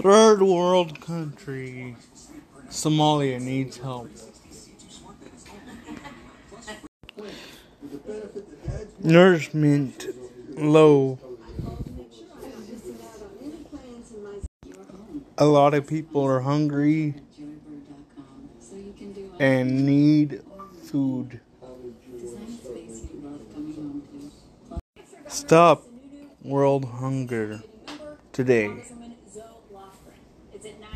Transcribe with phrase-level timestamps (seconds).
[0.00, 1.96] Third world country.
[2.68, 4.08] Somalia needs help.
[9.02, 10.06] Nourishment
[10.56, 11.18] low.
[15.36, 17.16] A lot of people are hungry
[19.40, 20.42] and need
[20.84, 21.40] food.
[25.26, 25.82] Stop
[26.44, 27.64] world hunger
[28.30, 28.84] today.
[30.54, 30.86] Is it nine?